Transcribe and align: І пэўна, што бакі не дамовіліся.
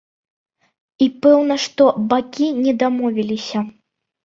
І 1.07 1.07
пэўна, 1.25 1.59
што 1.67 1.83
бакі 2.15 2.49
не 2.63 2.73
дамовіліся. 2.83 3.67